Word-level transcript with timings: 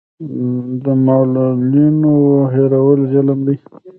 د 0.83 0.85
معلولینو 1.05 2.13
هېرول 2.53 2.99
ظلم 3.11 3.39
دی. 3.47 3.57